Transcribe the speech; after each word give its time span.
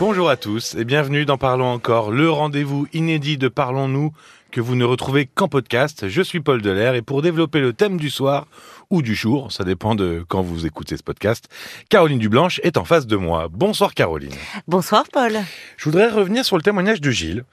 Bonjour 0.00 0.30
à 0.30 0.36
tous 0.36 0.76
et 0.76 0.84
bienvenue 0.84 1.24
dans 1.24 1.38
Parlons 1.38 1.66
encore, 1.72 2.12
le 2.12 2.30
rendez-vous 2.30 2.86
inédit 2.92 3.36
de 3.36 3.48
Parlons-nous 3.48 4.12
que 4.52 4.60
vous 4.60 4.76
ne 4.76 4.84
retrouvez 4.84 5.26
qu'en 5.26 5.48
podcast. 5.48 6.08
Je 6.08 6.22
suis 6.22 6.38
Paul 6.38 6.62
Delair 6.62 6.94
et 6.94 7.02
pour 7.02 7.20
développer 7.20 7.58
le 7.58 7.72
thème 7.72 7.96
du 7.96 8.08
soir 8.08 8.46
ou 8.90 9.02
du 9.02 9.16
jour, 9.16 9.50
ça 9.50 9.64
dépend 9.64 9.96
de 9.96 10.24
quand 10.28 10.40
vous 10.40 10.66
écoutez 10.66 10.96
ce 10.96 11.02
podcast, 11.02 11.48
Caroline 11.88 12.20
Dublanche 12.20 12.60
est 12.62 12.76
en 12.76 12.84
face 12.84 13.08
de 13.08 13.16
moi. 13.16 13.48
Bonsoir 13.50 13.92
Caroline. 13.92 14.34
Bonsoir 14.68 15.02
Paul. 15.12 15.36
Je 15.76 15.84
voudrais 15.84 16.08
revenir 16.08 16.44
sur 16.44 16.56
le 16.56 16.62
témoignage 16.62 17.00
de 17.00 17.10
Gilles 17.10 17.44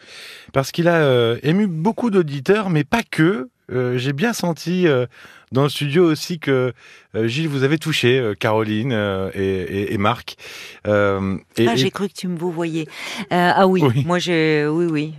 parce 0.54 0.72
qu'il 0.72 0.88
a 0.88 0.98
euh, 0.98 1.40
ému 1.42 1.66
beaucoup 1.66 2.12
d'auditeurs 2.12 2.70
mais 2.70 2.84
pas 2.84 3.02
que. 3.02 3.50
Euh, 3.72 3.98
j'ai 3.98 4.14
bien 4.14 4.34
senti 4.34 4.88
euh, 4.88 5.08
dans 5.52 5.64
le 5.64 5.70
studio 5.70 6.06
aussi 6.06 6.40
que 6.40 6.74
euh, 7.16 7.28
Gilles 7.28 7.48
vous 7.48 7.64
avez 7.64 7.78
touché, 7.78 8.34
Caroline 8.40 8.92
et, 9.34 9.40
et, 9.40 9.94
et, 9.94 9.98
Marc. 9.98 10.36
Et, 10.86 10.90
ah, 10.90 11.76
j'ai 11.76 11.92
cru 11.92 12.08
que 12.08 12.14
tu 12.14 12.28
me 12.28 12.38
vous 12.38 12.52
voyez. 12.52 12.88
ah 13.32 13.68
oui, 13.68 13.82
oui, 13.84 14.04
moi 14.06 14.20
je, 14.20 14.68
oui, 14.68 14.86
oui. 14.86 15.14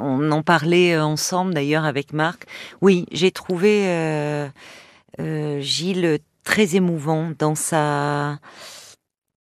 on 0.00 0.30
en 0.30 0.42
parlait 0.42 0.98
ensemble 0.98 1.54
d'ailleurs 1.54 1.84
avec 1.84 2.12
Marc. 2.12 2.44
Oui, 2.80 3.06
j'ai 3.12 3.30
trouvé 3.30 4.48
Gilles 5.18 6.18
très 6.44 6.76
émouvant 6.76 7.32
dans 7.38 7.54
sa 7.54 8.38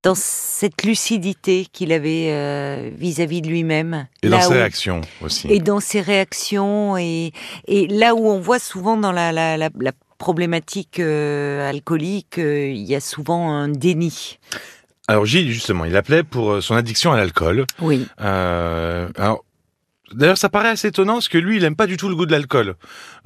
dans 0.03 0.15
cette 0.15 0.83
lucidité 0.83 1.67
qu'il 1.71 1.91
avait 1.91 2.91
vis-à-vis 2.97 3.41
-vis 3.41 3.43
de 3.43 3.47
lui-même. 3.49 4.07
Et 4.23 4.29
dans 4.29 4.41
ses 4.41 4.53
réactions 4.53 5.01
aussi. 5.21 5.47
Et 5.47 5.59
dans 5.59 5.79
ses 5.79 6.01
réactions, 6.01 6.97
et, 6.97 7.31
et 7.67 7.87
là 7.87 8.15
où 8.15 8.27
on 8.27 8.39
voit 8.39 8.59
souvent 8.59 8.97
dans 8.97 9.11
la, 9.11 9.31
la, 9.31 9.57
la, 9.57 9.69
la 9.79 9.91
problématique 10.17 10.99
euh, 10.99 11.67
alcoolique, 11.67 12.37
euh, 12.37 12.69
il 12.69 12.83
y 12.83 12.93
a 12.93 12.99
souvent 12.99 13.51
un 13.51 13.69
déni. 13.69 14.37
Alors 15.07 15.25
Gilles, 15.25 15.51
justement, 15.51 15.83
il 15.83 15.95
appelait 15.95 16.23
pour 16.23 16.61
son 16.61 16.75
addiction 16.75 17.11
à 17.11 17.17
l'alcool. 17.17 17.65
Oui. 17.81 18.05
Euh, 18.21 19.09
alors, 19.17 19.43
D'ailleurs, 20.13 20.37
ça 20.37 20.49
paraît 20.49 20.69
assez 20.69 20.89
étonnant 20.89 21.13
parce 21.13 21.29
que 21.29 21.37
lui, 21.37 21.57
il 21.57 21.63
aime 21.63 21.75
pas 21.75 21.87
du 21.87 21.97
tout 21.97 22.09
le 22.09 22.15
goût 22.15 22.25
de 22.25 22.31
l'alcool. 22.31 22.75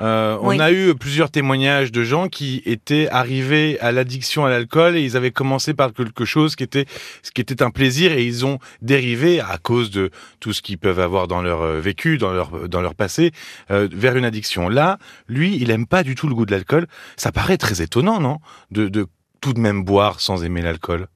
Euh, 0.01 0.37
on 0.41 0.59
a 0.59 0.71
eu 0.71 0.95
plusieurs 0.95 1.31
témoignages 1.31 1.91
de 1.91 2.03
gens 2.03 2.27
qui 2.27 2.61
étaient 2.65 3.07
arrivés 3.09 3.79
à 3.79 3.91
l'addiction 3.91 4.45
à 4.45 4.49
l'alcool 4.49 4.95
et 4.95 5.01
ils 5.01 5.17
avaient 5.17 5.31
commencé 5.31 5.73
par 5.73 5.93
quelque 5.93 6.25
chose 6.25 6.55
qui 6.55 6.63
était, 6.63 6.85
ce 7.23 7.31
qui 7.31 7.41
était 7.41 7.63
un 7.63 7.71
plaisir 7.71 8.11
et 8.11 8.25
ils 8.25 8.45
ont 8.45 8.59
dérivé 8.81 9.39
à 9.39 9.57
cause 9.57 9.91
de 9.91 10.11
tout 10.39 10.53
ce 10.53 10.61
qu'ils 10.61 10.77
peuvent 10.77 10.99
avoir 10.99 11.27
dans 11.27 11.41
leur 11.41 11.61
euh, 11.61 11.79
vécu, 11.79 12.17
dans 12.17 12.31
leur 12.31 12.69
dans 12.69 12.81
leur 12.81 12.95
passé, 12.95 13.31
euh, 13.71 13.87
vers 13.91 14.15
une 14.15 14.25
addiction. 14.25 14.69
Là, 14.69 14.97
lui, 15.27 15.57
il 15.59 15.71
aime 15.71 15.87
pas 15.87 16.03
du 16.03 16.15
tout 16.15 16.27
le 16.27 16.35
goût 16.35 16.45
de 16.45 16.51
l'alcool. 16.51 16.87
Ça 17.17 17.31
paraît 17.31 17.57
très 17.57 17.81
étonnant, 17.81 18.19
non? 18.19 18.39
De, 18.71 18.87
de 18.87 19.07
tout 19.41 19.53
de 19.53 19.59
même 19.59 19.83
boire 19.83 20.19
sans 20.19 20.43
aimer 20.43 20.61
l'alcool? 20.61 21.07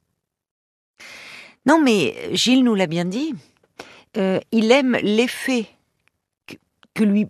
Non, 1.66 1.80
mais 1.82 2.14
Gilles 2.32 2.64
nous 2.64 2.74
l'a 2.74 2.86
bien 2.86 3.04
dit 3.04 3.34
euh, 4.16 4.40
il 4.52 4.70
aime 4.72 4.96
l'effet 5.02 5.66
que, 6.94 7.04
lui 7.04 7.26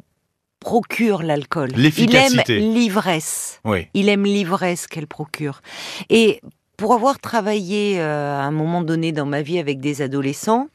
procure 0.59 1.23
l'alcool. 1.23 1.71
Il 1.77 2.17
aime 2.17 2.43
l'ivresse. 2.49 3.61
Oui. 3.65 3.87
Il 3.95 4.09
aime 4.09 4.25
l'ivresse 4.25 4.89
qu'elle 4.89 5.07
procure. 5.07 5.63
Et 6.09 6.41
pour 6.81 6.95
avoir 6.95 7.19
travaillé 7.19 8.01
euh, 8.01 8.41
à 8.41 8.45
un 8.45 8.51
moment 8.51 8.81
donné 8.81 9.13
dans 9.13 9.27
ma 9.27 9.43
vie 9.43 9.59
avec 9.59 9.81
des 9.81 10.01
adolescents, 10.01 10.69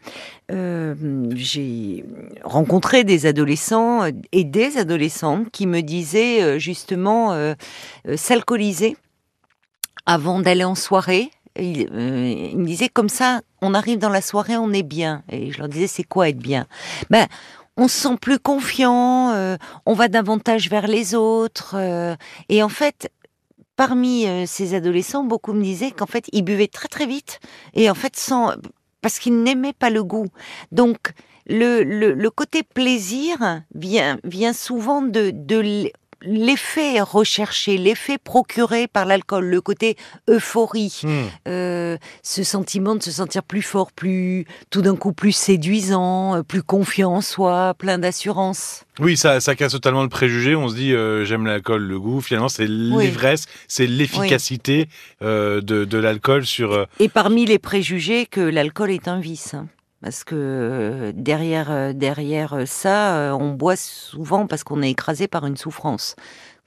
euh, 0.52 0.94
j'ai 1.33 2.06
rencontré 2.44 3.03
des 3.03 3.26
adolescents 3.26 4.03
et 4.31 4.44
des 4.44 4.78
adolescentes 4.78 5.50
qui 5.50 5.66
me 5.66 5.81
disaient 5.81 6.44
euh, 6.44 6.59
justement 6.59 7.56
s'alcooliser 8.16 8.98
avant 10.06 10.39
d'aller 10.39 10.64
en 10.64 10.76
soirée 10.76 11.31
il, 11.59 11.89
euh, 11.92 12.50
il, 12.52 12.58
me 12.58 12.66
disait 12.66 12.89
comme 12.89 13.09
ça, 13.09 13.42
on 13.61 13.73
arrive 13.73 13.98
dans 13.98 14.09
la 14.09 14.22
soirée, 14.22 14.58
on 14.58 14.72
est 14.72 14.84
bien. 14.84 15.23
Et 15.31 15.52
je 15.52 15.59
leur 15.59 15.70
disais, 15.70 15.88
c'est 15.88 16.03
quoi 16.03 16.30
être 16.30 16.38
bien? 16.38 16.67
Ben, 17.09 17.28
on 17.78 17.88
se 17.88 17.98
sent 17.98 18.17
plus 18.22 18.39
confiant, 18.39 19.31
euh, 19.31 19.58
on 19.86 19.94
va 19.94 20.08
davantage 20.08 20.70
vers 20.70 20.88
les 20.88 21.15
autres. 21.15 21.76
Euh, 21.77 22.15
et 22.49 22.64
en 22.64 22.70
fait, 22.70 23.11
parmi 23.76 24.26
ces 24.48 24.73
adolescents, 24.73 25.23
beaucoup 25.23 25.54
me 25.54 25.64
disaient 25.64 25.92
qu'en 25.92 26.05
fait, 26.05 26.26
ils 26.32 26.44
buvaient 26.44 26.67
très 26.67 26.88
très 26.88 27.05
vite 27.05 27.39
et 27.73 27.89
en 27.89 27.95
fait 27.95 28.15
sans 28.15 28.54
parce 29.02 29.20
qu'ils 29.20 29.44
n'aimaient 29.44 29.73
pas 29.73 29.92
le 29.92 30.04
goût. 30.04 30.27
Donc 30.71 31.14
le, 31.45 31.83
le, 31.83 32.14
le, 32.14 32.30
côté 32.32 32.64
plaisir 32.64 33.61
vient, 33.76 34.17
vient 34.23 34.54
souvent 34.54 35.04
de, 35.04 35.32
de 35.32 35.92
l'effet 36.21 37.02
recherché, 37.02 37.77
l'effet 37.77 38.17
procuré 38.17 38.87
par 38.87 39.05
l'alcool, 39.05 39.45
le 39.45 39.61
côté 39.61 39.98
euphorie, 40.30 41.02
mmh. 41.03 41.09
euh, 41.48 41.98
ce 42.23 42.43
sentiment 42.43 42.95
de 42.95 43.03
se 43.03 43.11
sentir 43.11 43.43
plus 43.43 43.61
fort, 43.61 43.92
plus 43.92 44.45
tout 44.70 44.81
d'un 44.81 44.95
coup 44.95 45.14
plus 45.14 45.31
séduisant, 45.31 46.36
euh, 46.37 46.43
plus 46.43 46.64
confiant 46.64 47.14
en 47.14 47.21
soi, 47.21 47.73
plein 47.77 47.98
d'assurance. 47.98 48.83
Oui, 48.99 49.17
ça, 49.17 49.39
ça 49.39 49.55
casse 49.55 49.73
totalement 49.73 50.03
le 50.03 50.09
préjugé. 50.09 50.55
On 50.55 50.70
se 50.70 50.76
dit 50.76 50.93
euh, 50.93 51.26
j'aime 51.26 51.45
l'alcool, 51.45 51.83
le 51.83 51.99
goût. 51.99 52.21
Finalement, 52.21 52.49
c'est 52.49 52.67
l'ivresse, 52.67 53.45
oui. 53.47 53.53
c'est 53.67 53.87
l'efficacité 53.87 54.87
oui. 55.21 55.27
euh, 55.27 55.61
de, 55.61 55.86
de 55.86 55.97
l'alcool 55.97 56.45
sur. 56.45 56.87
Et 56.99 57.09
parmi 57.09 57.45
les 57.45 57.59
préjugés, 57.59 58.26
que 58.26 58.42
l'alcool 58.42 58.92
est 58.92 59.08
un 59.08 59.20
vice. 59.20 59.55
Parce 60.05 60.23
que 60.23 60.36
euh, 60.38 61.11
derrière 61.16 61.71
euh, 61.71 61.92
derrière 61.92 62.67
ça, 62.67 63.17
euh, 63.17 63.32
on 63.32 63.54
boit 63.54 63.76
souvent 63.76 64.45
parce 64.45 64.64
qu'on 64.64 64.83
est 64.83 64.92
écrasé 64.92 65.27
par 65.27 65.48
une 65.48 65.58
souffrance 65.58 66.16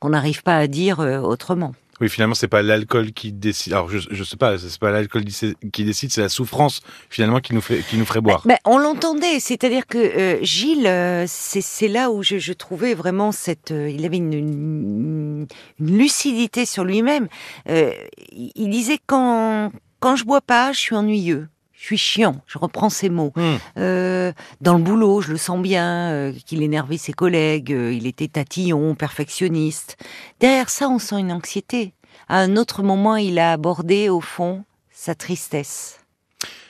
qu'on 0.00 0.09
n'arrive 0.09 0.43
pas 0.43 0.56
à 0.56 0.66
dire 0.66 0.99
autrement. 0.99 1.72
Oui, 2.00 2.09
finalement, 2.09 2.34
c'est 2.34 2.48
pas 2.48 2.62
l'alcool 2.62 3.12
qui 3.12 3.32
décide. 3.32 3.75
Alors, 3.75 3.88
je, 3.91 4.00
je 4.10 4.25
sais 4.25 4.37
pas, 4.37 4.59
c'est 4.59 4.78
pas 4.81 4.91
l'alcool 4.91 5.25
qui 5.25 5.84
décide, 5.84 6.10
c'est 6.10 6.21
la 6.21 6.28
souffrance 6.28 6.81
finalement 7.10 7.38
qui 7.38 7.54
nous 7.54 7.60
fait, 7.60 7.84
qui 7.88 7.97
nous 7.97 8.04
ferait 8.04 8.21
boire. 8.21 8.43
Ben, 8.44 8.59
on 8.65 8.77
l'entendait, 8.78 9.38
c'est-à-dire 9.38 9.87
que 9.87 9.98
euh, 9.98 10.38
Gilles, 10.43 10.88
euh, 10.88 11.25
c'est 11.28 11.88
là 11.88 12.10
où 12.10 12.25
je, 12.25 12.38
je, 12.38 12.53
trouvais 12.53 12.94
vraiment 12.94 13.31
cette. 13.31 13.71
Euh, 13.71 13.88
il 13.88 14.04
avait 14.04 14.16
une, 14.16 14.32
une, 14.32 15.47
une 15.78 15.97
lucidité 15.97 16.66
sur 16.66 16.82
lui-même. 16.82 17.28
il 17.69 18.71
disait 18.71 18.98
quand 19.06 19.71
quand 20.00 20.16
je 20.16 20.25
bois 20.25 20.41
pas, 20.41 20.72
je 20.72 20.78
suis 20.78 20.97
ennuyeux 20.97 21.48
je 21.78 21.84
suis 21.84 21.97
chiant, 21.97 22.34
je 22.47 22.59
reprends 22.59 22.91
ces 22.91 23.09
mots. 23.09 23.33
Mmh. 23.37 23.43
Euh, 23.78 24.33
dans 24.61 24.77
le 24.77 24.83
boulot, 24.83 25.21
je 25.21 25.31
le 25.31 25.39
sens 25.39 25.61
bien, 25.61 26.11
euh, 26.11 26.33
qu'il 26.44 26.62
énervait 26.62 26.99
ses 26.99 27.12
collègues, 27.12 27.72
euh, 27.72 27.93
il 27.93 28.06
était 28.09 28.27
tatillon, 28.27 28.97
perfectionniste. 28.97 29.97
Derrière 30.41 30.71
ça, 30.71 30.89
on 30.89 30.99
sent 30.99 31.21
une 31.21 31.31
anxiété. 31.31 31.94
À 32.28 32.41
un 32.41 32.56
autre 32.56 32.83
moment, 32.83 33.15
il 33.15 33.39
a 33.39 33.53
abordé, 33.53 34.09
au 34.09 34.21
fond, 34.21 34.65
sa 34.91 35.15
tristesse, 35.15 36.00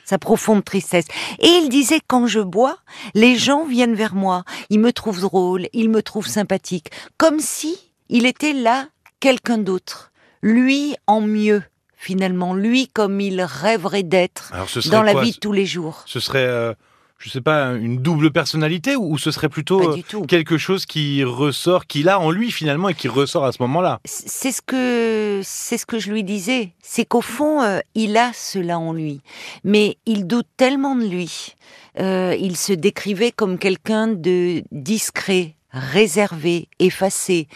sa 0.05 0.19
profonde 0.19 0.63
tristesse. 0.63 1.05
Et 1.39 1.47
il 1.47 1.69
disait, 1.69 2.01
quand 2.07 2.27
je 2.27 2.39
bois, 2.39 2.77
les 3.15 3.35
gens 3.35 3.65
viennent 3.65 3.95
vers 3.95 4.13
moi, 4.13 4.43
ils 4.69 4.79
me 4.79 4.93
trouvent 4.93 5.21
drôle, 5.21 5.67
ils 5.73 5.89
me 5.89 6.03
trouvent 6.03 6.27
sympathique, 6.27 6.91
comme 7.17 7.39
si 7.39 7.91
il 8.09 8.27
était 8.27 8.53
là 8.53 8.87
quelqu'un 9.19 9.57
d'autre, 9.57 10.11
lui 10.43 10.95
en 11.07 11.19
mieux 11.19 11.63
finalement, 11.99 12.55
lui 12.55 12.87
comme 12.87 13.19
il 13.19 13.41
rêverait 13.41 14.03
d'être 14.03 14.53
dans 14.89 15.03
la 15.03 15.21
vie 15.21 15.33
de 15.33 15.37
tous 15.37 15.51
les 15.51 15.65
jours. 15.65 16.03
Ce 16.05 16.21
serait, 16.21 16.45
euh, 16.45 16.73
je 17.17 17.29
sais 17.29 17.41
pas, 17.41 17.73
une 17.73 17.97
double 17.97 18.31
personnalité 18.31 18.95
ou 18.95 19.17
ce 19.17 19.31
serait 19.31 19.49
plutôt 19.49 19.97
euh, 19.97 20.25
quelque 20.25 20.57
chose 20.57 20.85
qui 20.85 21.25
ressort, 21.25 21.85
qu'il 21.87 22.07
a 22.07 22.17
en 22.17 22.31
lui 22.31 22.51
finalement 22.51 22.87
et 22.87 22.93
qui 22.93 23.09
ressort 23.09 23.43
à 23.43 23.51
ce 23.51 23.61
moment-là? 23.63 23.99
C'est 24.05 24.53
ce 24.53 24.61
que 24.61 25.41
c'est 25.43 25.77
ce 25.77 25.85
que 25.85 25.99
je 25.99 26.09
lui 26.09 26.23
disais, 26.23 26.71
c'est 26.81 27.03
qu'au 27.03 27.21
fond, 27.21 27.61
euh, 27.61 27.81
il 27.95 28.15
a 28.15 28.31
cela 28.33 28.79
en 28.79 28.93
lui, 28.93 29.19
mais 29.65 29.97
il 30.05 30.25
doute 30.25 30.47
tellement 30.55 30.95
de 30.95 31.05
lui. 31.05 31.55
Euh, 31.99 32.33
il 32.39 32.55
se 32.55 32.71
décrivait 32.71 33.33
comme 33.33 33.57
quelqu'un 33.57 34.07
de 34.07 34.63
discret, 34.71 35.55
réservé, 35.71 36.69
effacé, 36.79 37.49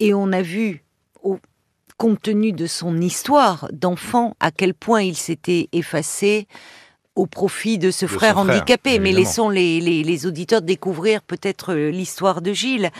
et 0.00 0.14
on 0.14 0.32
a 0.32 0.40
vu 0.40 0.84
au 1.22 1.38
compte 1.98 2.22
tenu 2.22 2.52
de 2.52 2.66
son 2.66 3.00
histoire 3.00 3.68
d'enfant, 3.72 4.34
à 4.40 4.50
quel 4.50 4.72
point 4.72 5.02
il 5.02 5.16
s'était 5.16 5.68
effacé 5.72 6.46
au 7.16 7.26
profit 7.26 7.78
de 7.78 7.90
ce 7.90 8.06
de 8.06 8.10
frère, 8.10 8.38
handicapé. 8.38 9.00
Mais 9.00 9.12
laissons 9.12 9.48
les, 9.48 9.80
les, 9.80 10.04
les, 10.04 10.26
auditeurs 10.26 10.62
découvrir 10.62 11.20
peut-être 11.20 11.74
euh, 11.74 11.90
l'histoire 11.90 12.40
de 12.40 12.52
Gilles. 12.52 12.90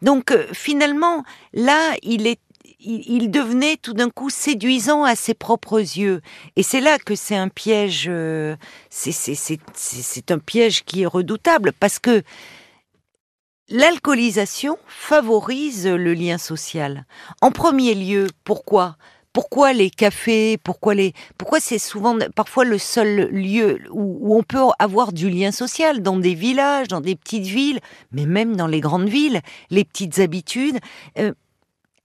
Donc 0.00 0.32
euh, 0.32 0.46
finalement, 0.52 1.22
là, 1.52 1.92
il 2.02 2.26
est 2.26 2.40
il, 2.80 3.04
il 3.06 3.30
devenait 3.30 3.76
tout 3.76 3.92
d'un 3.92 4.10
coup 4.10 4.30
séduisant 4.30 5.04
à 5.04 5.14
ses 5.14 5.34
propres 5.34 5.78
yeux. 5.78 6.20
Et 6.56 6.62
c'est 6.62 6.80
là 6.80 6.98
que 6.98 7.14
c'est 7.14 7.36
un 7.36 7.48
piège, 7.48 8.06
euh, 8.08 8.56
c'est 8.90 10.30
un 10.30 10.38
piège 10.38 10.84
qui 10.84 11.02
est 11.02 11.06
redoutable 11.06 11.72
parce 11.78 11.98
que 11.98 12.22
L'alcoolisation 13.68 14.78
favorise 14.86 15.88
le 15.88 16.14
lien 16.14 16.38
social. 16.38 17.04
En 17.40 17.50
premier 17.50 17.96
lieu, 17.96 18.28
pourquoi? 18.44 18.96
Pourquoi 19.32 19.72
les 19.72 19.90
cafés? 19.90 20.56
Pourquoi 20.56 20.94
les 20.94 21.14
Pourquoi 21.36 21.58
c'est 21.58 21.80
souvent 21.80 22.16
parfois 22.36 22.64
le 22.64 22.78
seul 22.78 23.28
lieu 23.32 23.80
où, 23.90 24.36
on 24.36 24.44
peut 24.44 24.62
avoir 24.78 25.12
du 25.12 25.28
lien 25.28 25.50
social? 25.50 26.00
Dans 26.00 26.16
des 26.16 26.34
villages, 26.34 26.86
dans 26.86 27.00
des 27.00 27.16
petites 27.16 27.46
villes, 27.46 27.80
mais 28.12 28.24
même 28.24 28.54
dans 28.54 28.68
les 28.68 28.80
grandes 28.80 29.08
villes, 29.08 29.40
les 29.70 29.84
petites 29.84 30.20
habitudes. 30.20 30.78
Euh, 31.18 31.32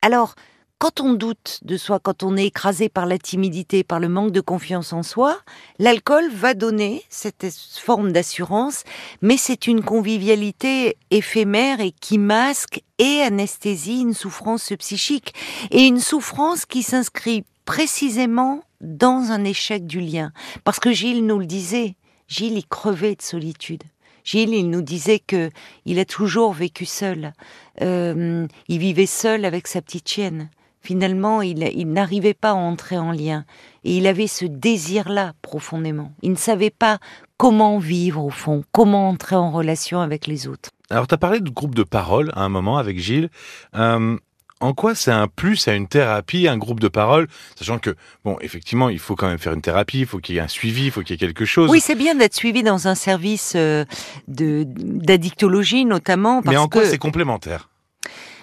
alors 0.02 0.34
quand 0.82 1.00
on 1.00 1.14
doute 1.14 1.60
de 1.62 1.78
soi, 1.78 2.00
quand 2.00 2.24
on 2.24 2.36
est 2.36 2.48
écrasé 2.48 2.90
par 2.90 3.06
la 3.06 3.20
timidité, 3.20 3.84
par 3.84 4.00
le 4.00 4.10
manque 4.10 4.32
de 4.32 4.42
confiance 4.42 4.94
en 4.94 5.04
soi, 5.04 5.38
l'alcool 5.78 6.28
va 6.34 6.56
donner 6.56 7.04
cette 7.08 7.46
forme 7.80 8.12
d'assurance, 8.12 8.84
mais 9.22 9.38
c'est 9.38 9.68
une 9.68 9.84
convivialité 9.84 10.98
éphémère 11.12 11.82
et 11.82 11.92
qui 11.92 12.18
masque 12.18 12.82
et 12.98 13.22
anesthésie 13.22 14.02
une 14.02 14.16
souffrance 14.16 14.74
psychique 14.80 15.36
et 15.70 15.84
une 15.84 16.00
souffrance 16.00 16.66
qui 16.66 16.82
s'inscrit 16.82 17.44
précisément 17.66 18.64
dans 18.82 19.30
un 19.30 19.44
échec 19.44 19.86
du 19.86 20.02
lien. 20.02 20.32
Parce 20.64 20.80
que 20.80 20.92
Gilles 20.92 21.28
nous 21.28 21.38
le 21.38 21.46
disait, 21.46 21.94
Gilles 22.28 22.58
il 22.58 22.66
crevait 22.66 23.14
de 23.14 23.22
solitude. 23.22 23.84
Gilles, 24.24 24.56
il 24.56 24.72
nous 24.72 24.82
disait 24.82 25.20
que 25.20 25.52
il 25.86 26.00
a 26.00 26.06
toujours 26.06 26.54
vécu 26.54 26.86
seul. 26.86 27.34
Euh, 27.82 28.48
il 28.68 28.80
vivait 28.80 29.06
seul 29.06 29.46
avec 29.46 29.68
sa 29.68 29.84
petite 29.84 30.10
chienne. 30.10 30.50
Finalement, 30.82 31.42
il, 31.42 31.64
il 31.76 31.92
n'arrivait 31.92 32.34
pas 32.34 32.52
à 32.52 32.56
entrer 32.56 32.98
en 32.98 33.12
lien. 33.12 33.46
Et 33.84 33.98
il 33.98 34.08
avait 34.08 34.28
ce 34.28 34.46
désir-là 34.46 35.34
profondément. 35.42 36.12
Il 36.22 36.32
ne 36.32 36.36
savait 36.36 36.72
pas 36.72 37.00
comment 37.38 37.80
vivre 37.80 38.24
au 38.24 38.30
fond, 38.30 38.64
comment 38.72 39.10
entrer 39.10 39.36
en 39.36 39.52
relation 39.52 40.02
avec 40.02 40.28
les 40.28 40.48
autres. 40.48 40.70
Alors, 40.90 41.08
tu 41.08 41.14
as 41.16 41.18
parlé 41.18 41.40
de 41.40 41.50
groupe 41.50 41.76
de 41.76 41.84
parole 41.84 42.32
à 42.36 42.42
un 42.42 42.50
moment 42.50 42.78
avec 42.78 43.00
Gilles. 43.00 43.30
Euh, 43.76 44.18
en 44.62 44.74
quoi 44.74 44.94
c'est 44.94 45.12
un 45.12 45.28
plus 45.28 45.68
à 45.68 45.74
une 45.74 45.88
thérapie, 45.88 46.48
un 46.48 46.58
groupe 46.58 46.80
de 46.80 46.88
parole, 46.88 47.28
sachant 47.56 47.80
que, 47.80 47.96
bon, 48.24 48.38
effectivement, 48.42 48.90
il 48.90 49.00
faut 49.00 49.16
quand 49.16 49.28
même 49.28 49.40
faire 49.40 49.54
une 49.54 49.62
thérapie, 49.62 50.02
il 50.02 50.06
faut 50.06 50.20
qu'il 50.20 50.36
y 50.36 50.38
ait 50.38 50.42
un 50.42 50.48
suivi, 50.48 50.86
il 50.86 50.92
faut 50.92 51.02
qu'il 51.02 51.12
y 51.12 51.14
ait 51.16 51.28
quelque 51.28 51.46
chose. 51.46 51.70
Oui, 51.70 51.80
c'est 51.80 51.96
bien 51.96 52.14
d'être 52.16 52.36
suivi 52.36 52.62
dans 52.62 52.88
un 52.88 52.96
service 52.96 53.54
euh, 53.56 53.86
de 54.28 54.64
d'addictologie 54.68 55.86
notamment. 55.86 56.42
Mais 56.46 56.58
en 56.58 56.68
quoi 56.68 56.86
c'est 56.86 57.00
complémentaire? 57.00 57.71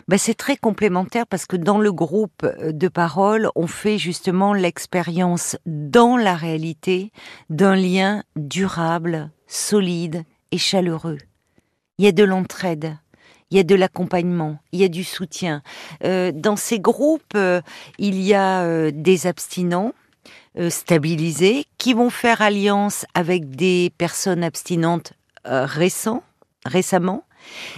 Ben, 0.09 0.19
c'est 0.19 0.35
très 0.35 0.57
complémentaire 0.57 1.27
parce 1.27 1.47
que 1.47 1.57
dans 1.57 1.79
le 1.79 1.93
groupe 1.93 2.47
de 2.63 2.89
parole, 2.89 3.51
on 3.55 3.67
fait 3.67 3.99
justement 3.99 4.55
l'expérience 4.55 5.57
dans 5.67 6.17
la 6.17 6.35
réalité 6.35 7.13
d'un 7.51 7.77
lien 7.77 8.25
durable, 8.37 9.31
solide 9.47 10.25
et 10.51 10.59
chaleureux. 10.59 11.19
Il 11.99 12.05
y 12.05 12.09
a 12.09 12.13
de 12.13 12.25
l'entraide 12.25 12.97
il 13.51 13.57
y 13.57 13.61
a 13.61 13.65
de 13.65 13.75
l'accompagnement, 13.75 14.59
il 14.73 14.81
y 14.81 14.85
a 14.85 14.89
du 14.89 15.05
soutien. 15.05 15.63
Euh, 16.05 16.33
dans 16.33 16.57
ces 16.57 16.81
groupes, 16.81 17.35
euh, 17.35 17.61
il 17.99 18.21
y 18.21 18.35
a 18.35 18.63
euh, 18.63 18.91
des 18.93 19.27
abstinents 19.27 19.93
stabilisés 20.71 21.67
qui 21.77 21.95
vont 21.95 22.11
faire 22.11 22.43
alliance 22.43 23.07
avec 23.15 23.49
des 23.51 23.93
personnes 23.97 24.43
abstinentes 24.43 25.13
récents, 25.45 26.25
récemment, 26.67 27.23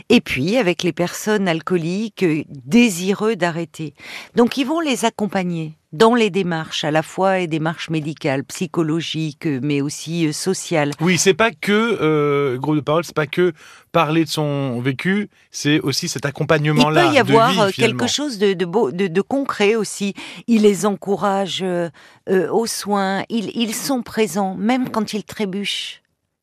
et 0.09 0.21
puis 0.21 0.57
avec 0.57 0.83
les 0.83 0.93
personnes 0.93 1.49
alcooliques 1.49 2.25
désireux 2.49 3.37
d'arrêter. 3.37 3.95
Donc 4.37 4.57
ils 4.57 4.67
vont 4.67 4.81
les 4.81 5.05
accompagner 5.05 5.75
dans 5.93 6.15
les 6.15 6.31
démarches, 6.31 6.85
à 6.85 6.91
la 6.91 7.03
fois 7.03 7.39
les 7.39 7.47
démarches 7.49 7.91
médicales, 7.91 8.45
psychologiques, 8.45 9.47
mais 9.47 9.81
aussi 9.81 10.27
euh, 10.27 10.33
sociales. 10.33 10.93
Oui, 11.01 11.19
c'est 11.19 11.35
pas 11.35 11.51
que 11.51 11.73
euh, 11.73 12.59
gros 12.59 12.77
de 12.77 12.81
parole, 12.81 13.05
c'est 13.05 13.15
pas 13.15 13.27
que 13.27 13.53
parler 13.91 14.25
de 14.25 14.29
son 14.29 14.81
vécu, 14.81 15.29
c'est 15.51 15.81
aussi 15.81 16.09
cet 16.09 16.27
accompagnement-là. 16.27 17.06
Il 17.06 17.09
peut 17.09 17.15
y 17.15 17.19
avoir 17.19 17.61
euh, 17.61 17.71
quelque 17.71 18.06
chose 18.06 18.39
de, 18.39 18.53
de, 18.53 19.09
de, 19.09 19.21
concret 19.21 19.75
aussi. 19.75 20.15
Il 20.47 20.63
les 20.63 20.87
encourage 20.87 21.65
aux 22.29 22.67
soins, 22.67 23.25
ils, 23.29 23.51
ils 23.56 23.75
sont 23.75 24.03
présents, 24.03 24.55
même 24.55 24.91
quand 24.91 25.13
ils 25.13 25.25
trébuchent 25.25 26.00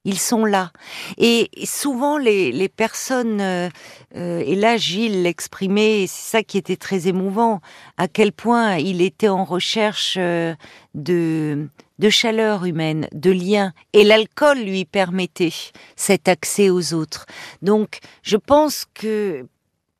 ils 0.08 0.18
sont 0.18 0.46
là. 0.46 0.72
Et 1.18 1.50
souvent, 1.66 2.18
les, 2.18 2.70
personnes, 2.70 3.42
euh, 3.42 3.70
euh, 4.16 4.42
et 4.46 4.56
là 4.56 4.78
Gilles 4.78 5.24
l'exprimait, 5.24 6.06
c'est 6.08 6.38
ça 6.38 6.44
qui 6.44 6.58
était 6.58 6.78
très 6.78 7.10
émouvant, 7.10 7.60
à 7.98 8.08
quel 8.08 8.32
point 8.32 8.78
il 8.78 9.02
était 9.02 9.28
en 9.28 9.44
recherche 9.44 10.16
euh, 10.18 10.56
de, 10.96 11.68
de 12.00 12.10
chaleur 12.10 12.64
humaine, 12.64 13.10
de 13.12 13.32
lien, 13.32 13.74
et 13.92 14.06
l'alcool 14.06 14.60
lui 14.60 14.86
permettait 14.86 15.54
cet 15.98 16.30
accès 16.30 16.70
aux 16.70 16.94
autres. 16.94 17.26
Donc, 17.62 18.00
je 18.24 18.38
pense 18.38 18.86
que 18.94 19.46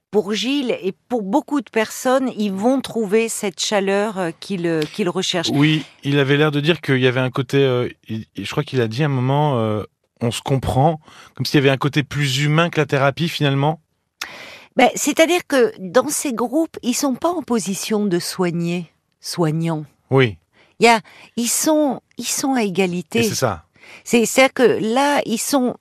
pour 0.10 0.34
Gilles 0.34 0.74
et 0.82 0.94
pour 1.10 1.22
beaucoup 1.22 1.60
de 1.60 1.70
personnes, 1.70 2.32
ils 2.38 2.54
vont 2.54 2.80
trouver 2.80 3.28
cette 3.28 3.60
chaleur 3.60 4.32
qu'ils 4.40 4.80
qu'ils 4.94 5.10
recherchent. 5.10 5.52
Oui, 5.54 5.84
il 6.06 6.18
avait 6.18 6.38
l'air 6.38 6.52
de 6.52 6.62
dire 6.62 6.80
qu'il 6.80 7.00
y 7.00 7.08
avait 7.08 7.20
un 7.20 7.30
côté, 7.30 7.60
je 8.08 8.50
crois 8.50 8.64
qu'il 8.64 8.80
a 8.80 8.88
dit 8.88 9.04
un 9.04 9.10
moment, 9.10 9.84
on 10.22 10.32
se 10.32 10.42
comprend, 10.42 11.00
comme 11.36 11.46
s'il 11.46 11.56
y 11.56 11.64
avait 11.64 11.70
un 11.70 11.78
côté 11.78 12.04
plus 12.04 12.40
humain 12.40 12.70
que 12.70 12.80
la 12.80 12.86
thérapie 12.86 13.30
finalement? 13.30 13.80
Ben, 14.76 14.90
C'est-à-dire 14.96 15.42
que 15.48 15.74
dans 15.80 16.10
ces 16.10 16.34
groupes, 16.34 16.78
ils 16.84 16.94
sont 16.94 17.16
pas 17.16 17.30
en 17.30 17.42
position 17.42 18.06
de 18.06 18.20
soigner, 18.20 18.92
soignants. 19.20 19.86
Oui. 20.12 20.38
Il 20.80 20.86
y 20.86 20.90
a, 20.90 21.02
ils 21.36 21.48
sont, 21.48 22.02
ils 22.18 22.28
sont 22.28 22.54
à 22.54 22.64
égalité. 22.64 23.24
C'est 23.24 23.36
ça. 23.36 23.64
C'est-à-dire 24.04 24.54
que 24.54 24.94
là, 24.94 25.22
ils 25.26 25.40
sont 25.40 25.76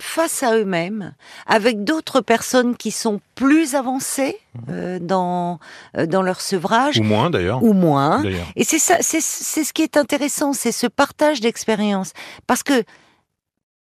face 0.00 0.42
à 0.42 0.56
eux-mêmes, 0.56 1.14
avec 1.46 1.84
d'autres 1.84 2.20
personnes 2.20 2.76
qui 2.76 2.90
sont 2.90 3.20
plus 3.36 3.74
avancées 3.76 4.36
mmh. 4.54 4.58
euh, 4.70 4.98
dans 4.98 5.60
euh, 5.96 6.06
dans 6.06 6.22
leur 6.22 6.40
sevrage 6.40 6.98
ou 6.98 7.04
moins 7.04 7.30
d'ailleurs 7.30 7.62
ou 7.62 7.72
moins. 7.72 8.22
Et 8.56 8.64
c'est 8.64 8.80
ça, 8.80 8.96
c'est 9.00 9.20
ce 9.20 9.72
qui 9.72 9.82
est 9.82 9.96
intéressant, 9.96 10.52
c'est 10.52 10.72
ce 10.72 10.88
partage 10.88 11.40
d'expérience, 11.40 12.12
parce 12.46 12.64
que 12.64 12.82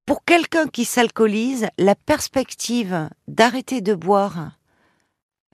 pour 0.06 0.24
quelqu'un 0.24 0.66
qui 0.66 0.84
s'alcoolise, 0.84 1.68
la 1.78 1.94
perspective 1.94 3.08
d'arrêter 3.28 3.80
de 3.80 3.94
boire 3.94 4.52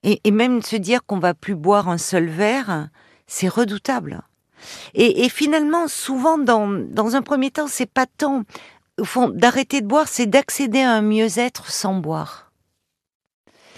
et, 0.02 0.30
même 0.30 0.60
de 0.60 0.64
se 0.64 0.76
dire 0.76 1.04
qu'on 1.04 1.18
va 1.18 1.34
plus 1.34 1.56
boire 1.56 1.88
un 1.88 1.98
seul 1.98 2.28
verre, 2.28 2.88
c'est 3.26 3.48
redoutable. 3.48 4.22
Et, 4.94 5.28
finalement, 5.28 5.86
souvent, 5.86 6.38
dans, 6.38 6.68
dans 6.68 7.14
un 7.14 7.22
premier 7.22 7.50
temps, 7.50 7.68
c'est 7.68 7.90
pas 7.90 8.06
tant 8.06 8.44
au 8.98 9.04
fond 9.04 9.28
d'arrêter 9.28 9.80
de 9.80 9.86
boire, 9.86 10.08
c'est 10.08 10.26
d'accéder 10.26 10.80
à 10.80 10.92
un 10.92 11.02
mieux-être 11.02 11.70
sans 11.70 11.94
boire. 11.94 12.50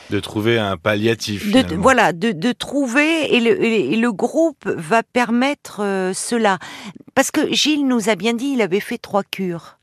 De 0.08 0.18
trouver 0.18 0.58
un 0.58 0.76
palliatif. 0.76 1.52
De, 1.52 1.76
voilà, 1.76 2.12
de, 2.12 2.32
de, 2.32 2.52
trouver 2.52 3.34
et 3.34 3.40
le, 3.40 3.62
et 3.62 3.96
le, 3.96 4.12
groupe 4.12 4.66
va 4.66 5.02
permettre 5.04 5.82
euh, 5.84 6.12
cela. 6.14 6.58
Parce 7.14 7.30
que 7.30 7.52
Gilles 7.52 7.86
nous 7.86 8.08
a 8.08 8.16
bien 8.16 8.34
dit, 8.34 8.52
il 8.54 8.62
avait 8.62 8.80
fait 8.80 8.98
trois 8.98 9.22
cures. 9.22 9.78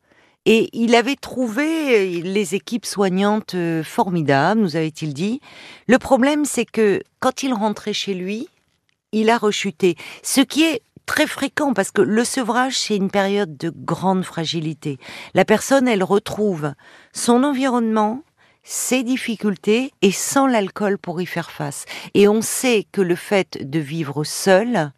Et 0.50 0.70
il 0.72 0.96
avait 0.96 1.18
trouvé 1.18 2.22
les 2.22 2.56
équipes 2.56 2.86
soignantes 2.86 3.54
euh, 3.54 3.84
formidables, 3.84 4.62
nous 4.62 4.78
avait-il 4.78 5.14
dit. 5.14 5.42
Le 5.88 6.00
problème, 6.00 6.46
c'est 6.46 6.64
que 6.64 7.02
quand 7.20 7.44
il 7.44 7.54
rentrait 7.54 7.92
chez 7.92 8.14
lui, 8.14 8.48
il 9.12 9.30
a 9.30 9.38
rechuté. 9.38 9.98
Ce 10.24 10.40
qui 10.40 10.64
est 10.64 10.84
très 11.06 11.28
fréquent 11.28 11.74
parce 11.74 11.92
que 11.92 12.02
le 12.02 12.24
sevrage, 12.24 12.80
c'est 12.80 12.96
une 12.96 13.12
période 13.12 13.58
de 13.58 13.74
grande 13.76 14.24
fragilité. 14.24 15.00
La 15.34 15.44
personne, 15.44 15.86
elle 15.86 16.04
retrouve 16.04 16.72
son 17.12 17.44
environnement, 17.44 18.24
ses 18.64 19.04
difficultés 19.04 19.92
et 20.02 20.14
sans 20.14 20.48
l'alcool 20.48 20.98
pour 20.98 21.20
y 21.20 21.26
faire 21.26 21.52
face. 21.52 21.84
Et 22.14 22.30
on 22.30 22.42
sait 22.42 22.88
que 22.94 23.02
le 23.02 23.16
fait 23.16 23.70
de 23.70 23.80
vivre 23.80 24.24
seul 24.24 24.94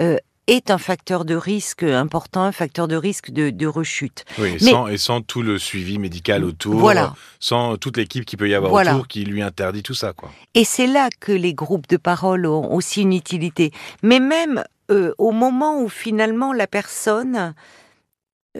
euh, 0.00 0.16
est 0.48 0.70
un 0.70 0.78
facteur 0.78 1.24
de 1.24 1.36
risque 1.36 1.84
important, 1.84 2.42
un 2.42 2.52
facteur 2.52 2.88
de 2.88 2.96
risque 2.96 3.30
de, 3.30 3.66
rechute. 3.66 4.24
Oui, 4.38 4.54
et, 4.54 4.58
sans, 4.58 4.88
et, 4.88 4.98
sans, 4.98 5.20
tout 5.20 5.42
le 5.42 5.58
suivi 5.58 5.98
médical 5.98 6.42
autour, 6.42 6.80
voilà. 6.80 7.14
sans 7.38 7.76
toute 7.76 7.96
l'équipe 7.96 8.24
qui 8.24 8.36
peut 8.36 8.48
y 8.48 8.54
avoir 8.54 8.72
autour 8.72 9.06
qui 9.06 9.24
lui 9.24 9.42
interdit 9.42 9.82
tout 9.82 9.94
ça. 9.94 10.12
Quoi. 10.12 10.30
Et 10.54 10.64
c'est 10.64 10.86
là 10.86 11.10
que 11.20 11.32
les 11.32 11.54
groupes 11.54 11.88
de 11.88 11.98
parole 11.98 12.46
ont 12.46 12.74
aussi 12.74 13.02
une 13.02 13.12
utilité. 13.12 13.72
Mais 14.02 14.20
même 14.20 14.64
euh, 14.90 15.12
au 15.18 15.32
moment 15.32 15.80
où 15.82 15.88
finalement 15.88 16.54
la 16.54 16.66
personne 16.66 17.54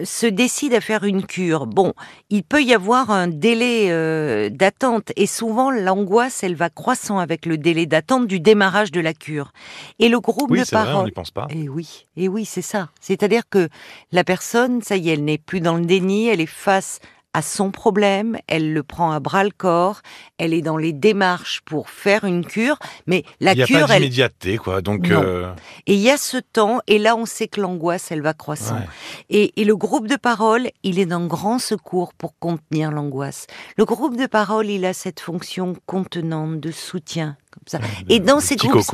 se 0.05 0.27
décide 0.27 0.75
à 0.75 0.81
faire 0.81 1.05
une 1.05 1.25
cure, 1.25 1.67
bon, 1.67 1.93
il 2.31 2.45
peut 2.45 2.63
y 2.63 2.75
avoir 2.75 3.11
un 3.11 3.27
délai 3.27 3.91
euh, 3.91 4.49
d'attente 4.51 5.13
et 5.17 5.27
souvent 5.27 5.71
l'angoisse, 5.71 6.43
elle 6.43 6.55
va 6.55 6.71
croissant 6.71 7.19
avec 7.19 7.47
le 7.47 7.59
délai 7.59 7.87
d'attente 7.87 8.27
du 8.27 8.41
démarrage 8.41 8.91
de 8.91 9.01
la 9.01 9.15
cure. 9.15 9.53
Et 9.99 10.09
le 10.09 10.21
groupe 10.21 10.57
de 10.57 10.71
parole, 10.71 10.93
vrai, 10.93 11.03
on 11.03 11.05
n'y 11.05 11.11
pense 11.11 11.31
pas. 11.31 11.47
Et 11.51 11.63
eh 11.65 11.69
oui, 11.69 12.05
et 12.17 12.25
eh 12.25 12.29
oui, 12.29 12.45
c'est 12.45 12.63
ça. 12.63 12.91
C'est-à-dire 13.01 13.49
que 13.49 13.69
la 14.13 14.25
personne, 14.25 14.83
ça 14.83 14.97
y 14.97 15.11
est, 15.11 15.15
elle 15.15 15.25
n'est 15.25 15.39
plus 15.39 15.61
dans 15.61 15.77
le 15.77 15.85
déni, 15.85 16.29
elle 16.29 16.41
est 16.41 16.47
face 16.47 17.01
à 17.35 17.43
son 17.43 17.71
problème, 17.71 18.39
elle 18.47 18.73
le 18.73 18.83
prend 18.83 19.13
à 19.13 19.21
bras 19.21 19.45
le 19.45 19.51
corps, 19.51 20.01
elle 20.39 20.55
est 20.55 20.63
dans 20.63 20.77
les 20.77 20.93
démarches 20.93 21.61
pour 21.65 21.91
faire 21.91 22.25
une 22.25 22.45
cure, 22.45 22.79
mais 23.07 23.25
la 23.41 23.55
cure, 23.55 23.67
il 23.69 23.77
n'y 23.77 23.83
a 23.83 23.87
pas 23.87 23.95
d'immédiateté, 23.95 24.57
quoi. 24.57 24.81
Donc, 24.81 25.11
euh, 25.11 25.53
et 25.87 25.95
il 25.95 26.01
y 26.01 26.11
a 26.11 26.17
ce 26.17 26.39
temps, 26.39 26.81
et 26.87 26.99
là, 26.99 27.17
on 27.17 27.27
sait 27.27 27.47
que 27.47 27.61
l'angoisse, 27.61 28.11
elle 28.11 28.23
va 28.23 28.33
croissant. 28.33 28.81
Et, 29.29 29.53
le 29.69 29.77
groupe 29.77 30.09
de 30.09 30.17
parole, 30.17 30.69
il 30.83 30.99
est 30.99 31.07
d'un 31.07 31.27
grand 31.27 31.59
secours 31.59 32.15
pour 32.15 32.39
contenir 32.39 32.91
l'angoisse. 32.91 33.47
Le 33.77 33.85
groupe 33.85 34.17
de 34.17 34.27
parole, 34.27 34.71
il 34.71 34.87
a 34.87 34.95
cette 34.95 35.21
fonction 35.21 35.77
contenante 35.85 36.59
de 36.59 36.71
soutien, 36.71 37.37
comme 37.59 37.81
ça. 37.81 37.87
et 38.09 38.21
dans 38.21 38.41
ces 38.41 38.57
groupes, 38.57 38.85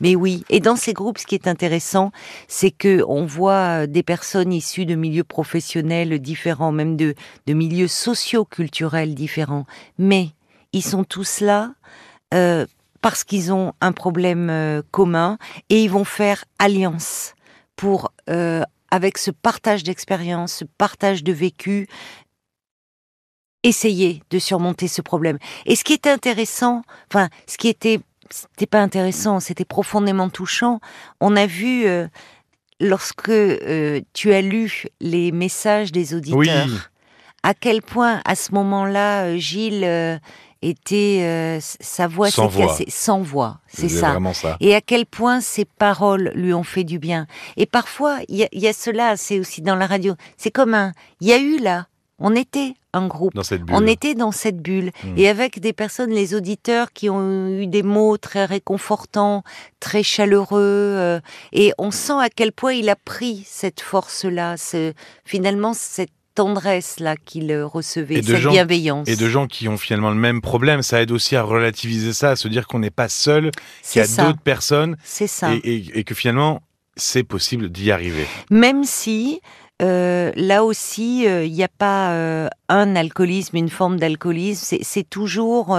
mais 0.00 0.14
oui, 0.14 0.44
et 0.48 0.60
dans 0.60 0.76
ces 0.76 0.92
groupes, 0.92 1.18
ce 1.18 1.26
qui 1.26 1.34
est 1.34 1.48
intéressant, 1.48 2.12
c'est 2.48 2.70
que 2.70 3.04
on 3.08 3.26
voit 3.26 3.86
des 3.86 4.02
personnes 4.02 4.52
issues 4.52 4.86
de 4.86 4.94
milieux 4.94 5.24
professionnels 5.24 6.18
différents, 6.20 6.72
même 6.72 6.96
de, 6.96 7.14
de 7.46 7.52
milieux 7.52 7.88
socio-culturels 7.88 9.14
différents, 9.14 9.66
mais 9.98 10.30
ils 10.72 10.84
sont 10.84 11.04
tous 11.04 11.40
là 11.40 11.72
euh, 12.34 12.66
parce 13.00 13.24
qu'ils 13.24 13.52
ont 13.52 13.72
un 13.80 13.92
problème 13.92 14.50
euh, 14.50 14.82
commun 14.90 15.38
et 15.68 15.82
ils 15.82 15.90
vont 15.90 16.04
faire 16.04 16.44
alliance 16.58 17.34
pour, 17.76 18.12
euh, 18.28 18.62
avec 18.90 19.18
ce 19.18 19.30
partage 19.30 19.82
d'expérience, 19.82 20.52
ce 20.54 20.64
partage 20.64 21.24
de 21.24 21.32
vécu, 21.32 21.88
essayer 23.62 24.22
de 24.30 24.38
surmonter 24.38 24.88
ce 24.88 25.02
problème. 25.02 25.38
Et 25.66 25.76
ce 25.76 25.84
qui 25.84 25.92
était 25.92 26.10
intéressant, 26.10 26.82
enfin, 27.10 27.28
ce 27.46 27.56
qui 27.56 27.68
était, 27.68 28.00
c'était 28.30 28.66
pas 28.66 28.80
intéressant, 28.80 29.40
c'était 29.40 29.64
profondément 29.64 30.28
touchant. 30.28 30.80
On 31.20 31.36
a 31.36 31.46
vu 31.46 31.86
euh, 31.86 32.06
lorsque 32.80 33.28
euh, 33.28 34.00
tu 34.12 34.32
as 34.32 34.42
lu 34.42 34.84
les 35.00 35.32
messages 35.32 35.92
des 35.92 36.14
auditeurs, 36.14 36.90
à 37.42 37.54
quel 37.54 37.82
point 37.82 38.20
à 38.24 38.34
ce 38.34 38.52
moment-là, 38.52 39.24
euh, 39.24 39.36
Gilles 39.36 40.20
était 40.62 41.58
sa 41.60 42.06
voix 42.06 42.30
sans 42.30 42.50
s'est 42.50 42.58
cassée 42.58 42.84
sans 42.88 43.22
voix, 43.22 43.60
c'est 43.66 43.88
ça. 43.88 44.18
ça. 44.34 44.56
Et 44.60 44.74
à 44.74 44.82
quel 44.82 45.06
point 45.06 45.40
ses 45.40 45.64
paroles 45.64 46.32
lui 46.34 46.52
ont 46.52 46.64
fait 46.64 46.84
du 46.84 46.98
bien. 46.98 47.26
Et 47.56 47.64
parfois, 47.64 48.18
il 48.28 48.36
y, 48.36 48.48
y, 48.52 48.68
a 48.68 48.72
cela, 48.74 49.16
c'est 49.16 49.38
aussi 49.38 49.62
dans 49.62 49.76
la 49.76 49.86
radio. 49.86 50.14
C'est 50.36 50.50
comme 50.50 50.74
un, 50.74 50.92
il 51.22 51.28
y 51.28 51.32
a 51.32 51.38
eu 51.38 51.58
là 51.58 51.86
on 52.20 52.36
était 52.36 52.74
un 52.92 53.06
groupe. 53.06 53.32
On 53.70 53.86
était 53.86 54.14
dans 54.14 54.32
cette 54.32 54.58
bulle. 54.60 54.90
Hmm. 55.04 55.14
Et 55.16 55.28
avec 55.28 55.60
des 55.60 55.72
personnes, 55.72 56.10
les 56.10 56.34
auditeurs 56.34 56.92
qui 56.92 57.08
ont 57.08 57.48
eu 57.48 57.66
des 57.66 57.82
mots 57.82 58.18
très 58.18 58.44
réconfortants, 58.44 59.42
très 59.80 60.02
chaleureux. 60.02 60.60
Euh, 60.60 61.20
et 61.52 61.72
on 61.78 61.90
sent 61.90 62.20
à 62.20 62.28
quel 62.28 62.52
point 62.52 62.74
il 62.74 62.88
a 62.88 62.96
pris 62.96 63.44
cette 63.46 63.80
force-là, 63.80 64.56
finalement 65.24 65.72
cette 65.72 66.10
tendresse-là 66.34 67.16
qu'il 67.16 67.54
recevait, 67.62 68.22
cette 68.22 68.46
bienveillance. 68.48 69.08
Et 69.08 69.16
de 69.16 69.28
gens 69.28 69.46
qui 69.46 69.68
ont 69.68 69.78
finalement 69.78 70.10
le 70.10 70.16
même 70.16 70.40
problème, 70.40 70.82
ça 70.82 71.00
aide 71.00 71.10
aussi 71.10 71.36
à 71.36 71.42
relativiser 71.42 72.12
ça, 72.12 72.30
à 72.30 72.36
se 72.36 72.48
dire 72.48 72.66
qu'on 72.66 72.78
n'est 72.78 72.90
pas 72.90 73.08
seul, 73.08 73.50
qu'il 73.82 74.02
y 74.02 74.04
a 74.04 74.24
d'autres 74.24 74.40
personnes. 74.40 74.96
C'est 75.04 75.26
ça. 75.26 75.52
et 75.64 76.04
que 76.04 76.14
finalement, 76.14 76.62
c'est 76.96 77.24
possible 77.24 77.70
d'y 77.70 77.90
arriver. 77.90 78.26
Même 78.50 78.84
si 78.84 79.40
euh, 79.80 80.32
là 80.36 80.64
aussi, 80.64 81.22
il 81.22 81.28
euh, 81.28 81.48
n'y 81.48 81.62
a 81.62 81.68
pas 81.68 82.12
euh, 82.12 82.48
un 82.68 82.96
alcoolisme, 82.96 83.56
une 83.56 83.70
forme 83.70 83.98
d'alcoolisme. 83.98 84.76
C'est 84.82 85.08
toujours, 85.08 85.78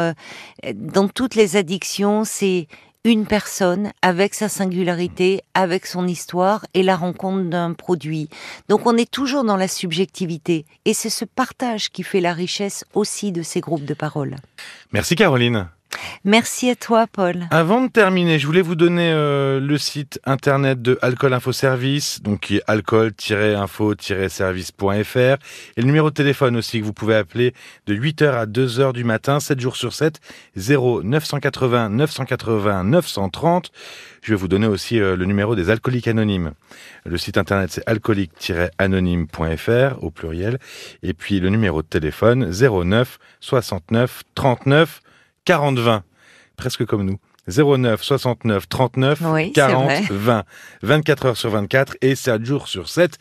dans 0.73 1.07
toutes 1.07 1.35
les 1.35 1.55
addictions, 1.55 2.23
c'est 2.23 2.67
une 3.03 3.25
personne 3.25 3.91
avec 4.01 4.33
sa 4.35 4.47
singularité, 4.47 5.41
avec 5.53 5.87
son 5.87 6.07
histoire 6.07 6.65
et 6.73 6.83
la 6.83 6.95
rencontre 6.95 7.49
d'un 7.49 7.73
produit. 7.73 8.29
Donc 8.69 8.85
on 8.85 8.95
est 8.95 9.09
toujours 9.09 9.43
dans 9.43 9.57
la 9.57 9.67
subjectivité 9.67 10.65
et 10.85 10.93
c'est 10.93 11.09
ce 11.09 11.25
partage 11.25 11.89
qui 11.89 12.03
fait 12.03 12.21
la 12.21 12.33
richesse 12.33 12.85
aussi 12.93 13.31
de 13.31 13.41
ces 13.41 13.59
groupes 13.59 13.85
de 13.85 13.95
parole. 13.95 14.35
Merci 14.91 15.15
Caroline. 15.15 15.67
Merci 16.23 16.69
à 16.69 16.75
toi, 16.75 17.07
Paul. 17.07 17.47
Avant 17.49 17.83
de 17.83 17.89
terminer, 17.89 18.37
je 18.37 18.45
voulais 18.45 18.61
vous 18.61 18.75
donner 18.75 19.11
euh, 19.11 19.59
le 19.59 19.77
site 19.79 20.19
internet 20.23 20.79
de 20.79 20.99
Alcool 21.01 21.33
Info 21.33 21.51
Service, 21.51 22.21
donc 22.21 22.41
qui 22.41 22.57
est 22.57 22.63
alcool-info-service.fr, 22.67 25.17
et 25.17 25.37
le 25.77 25.83
numéro 25.83 26.11
de 26.11 26.13
téléphone 26.13 26.57
aussi 26.57 26.79
que 26.79 26.85
vous 26.85 26.93
pouvez 26.93 27.15
appeler 27.15 27.55
de 27.87 27.95
8h 27.95 28.35
à 28.35 28.45
2h 28.45 28.93
du 28.93 29.03
matin, 29.03 29.39
7 29.39 29.59
jours 29.59 29.75
sur 29.75 29.93
7, 29.93 30.19
0 30.57 31.01
980 31.01 31.89
980 31.89 32.83
930. 32.83 33.71
Je 34.21 34.29
vais 34.29 34.37
vous 34.37 34.47
donner 34.47 34.67
aussi 34.67 34.99
euh, 34.99 35.15
le 35.15 35.25
numéro 35.25 35.55
des 35.55 35.71
alcooliques 35.71 36.07
anonymes. 36.07 36.51
Le 37.03 37.17
site 37.17 37.39
internet 37.39 37.71
c'est 37.71 37.89
alcoolique-anonyme.fr 37.89 40.03
au 40.03 40.11
pluriel, 40.11 40.59
et 41.01 41.15
puis 41.15 41.39
le 41.39 41.49
numéro 41.49 41.81
de 41.81 41.87
téléphone 41.87 42.51
09 42.51 43.17
69 43.39 44.21
39 44.35 45.01
40-20, 45.45 46.01
presque 46.57 46.85
comme 46.85 47.03
nous. 47.03 47.19
09 47.47 48.01
69 48.01 48.69
39 48.69 49.21
40 49.53 49.91
20. 50.11 50.43
24 50.83 51.25
heures 51.25 51.37
sur 51.37 51.49
24 51.49 51.97
et 52.01 52.15
7 52.15 52.45
jours 52.45 52.67
sur 52.67 52.87
7. 52.87 53.17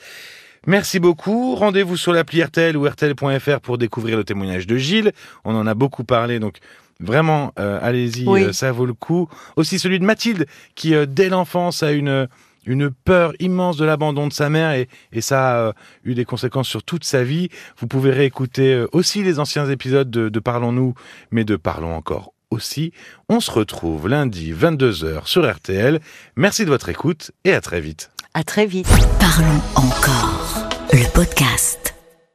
Merci 0.67 1.01
beaucoup. 1.01 1.55
Rendez-vous 1.55 1.97
sur 1.97 2.13
l'appli 2.13 2.43
RTL 2.43 2.77
ou 2.77 2.87
RTL.fr 2.87 3.61
pour 3.61 3.79
découvrir 3.79 4.19
le 4.19 4.25
témoignage 4.25 4.67
de 4.67 4.77
Gilles. 4.77 5.13
On 5.45 5.55
en 5.55 5.67
a 5.67 5.75
beaucoup 5.75 6.05
parlé, 6.05 6.39
donc 6.39 6.59
vraiment, 7.01 7.53
euh, 7.59 7.79
allez-y, 7.81 8.29
euh, 8.29 8.53
ça 8.53 8.71
vaut 8.71 8.85
le 8.85 8.93
coup. 8.93 9.29
Aussi 9.57 9.79
celui 9.79 9.99
de 9.99 10.05
Mathilde, 10.05 10.47
qui 10.75 10.95
euh, 10.95 11.07
dès 11.07 11.29
l'enfance 11.29 11.83
a 11.83 11.93
une 11.93 12.29
une 12.67 12.91
peur 12.91 13.33
immense 13.41 13.79
de 13.79 13.87
l'abandon 13.87 14.29
de 14.29 14.35
sa 14.35 14.51
mère 14.51 14.73
et, 14.73 14.87
et 15.13 15.23
ça 15.23 15.69
a 15.69 15.73
eu 16.05 16.15
des 16.15 16.27
conséquences 16.27 16.69
sur 16.69 16.83
toute 16.83 17.05
sa 17.05 17.25
vie. 17.25 17.49
Vous 17.79 17.87
pouvez 17.87 18.11
réécouter 18.11 18.85
aussi 18.93 19.23
les 19.23 19.41
anciens 19.41 19.69
épisodes 19.71 20.11
de, 20.11 20.29
de 20.29 20.41
Parlons-nous, 20.41 20.93
mais 21.31 21.45
de 21.45 21.57
Parlons 21.57 21.97
encore 21.97 22.35
aussi. 22.51 22.93
On 23.29 23.41
se 23.41 23.51
retrouve 23.51 24.09
lundi 24.09 24.53
22h 24.53 25.27
sur 25.27 25.51
RTL. 25.51 26.01
Merci 26.37 26.65
de 26.65 26.71
votre 26.71 26.89
écoute 26.89 27.33
et 27.45 27.53
à 27.53 27.61
très 27.61 27.81
vite. 27.81 28.11
À 28.35 28.45
très 28.45 28.67
vite. 28.67 28.87
Parlons 29.19 29.61
encore, 29.75 30.69
le 30.93 31.11
podcast. 31.13 31.80